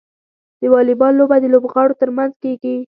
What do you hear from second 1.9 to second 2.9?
ترمنځ کیږي.